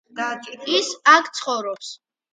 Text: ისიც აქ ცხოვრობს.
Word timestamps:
ისიც 0.77 0.89
აქ 1.13 1.29
ცხოვრობს. 1.41 1.95